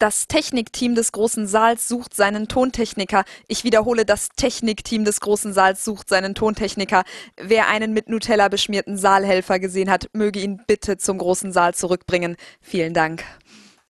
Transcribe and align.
Das 0.00 0.28
Technikteam 0.28 0.94
des 0.94 1.12
großen 1.12 1.46
Saals 1.46 1.86
sucht 1.86 2.14
seinen 2.14 2.48
Tontechniker. 2.48 3.24
Ich 3.48 3.64
wiederhole, 3.64 4.06
das 4.06 4.30
Technikteam 4.34 5.04
des 5.04 5.20
großen 5.20 5.52
Saals 5.52 5.84
sucht 5.84 6.08
seinen 6.08 6.34
Tontechniker. 6.34 7.04
Wer 7.36 7.68
einen 7.68 7.92
mit 7.92 8.08
Nutella 8.08 8.48
beschmierten 8.48 8.96
Saalhelfer 8.96 9.58
gesehen 9.58 9.90
hat, 9.90 10.08
möge 10.14 10.40
ihn 10.40 10.62
bitte 10.66 10.96
zum 10.96 11.18
großen 11.18 11.52
Saal 11.52 11.74
zurückbringen. 11.74 12.36
Vielen 12.62 12.94
Dank. 12.94 13.24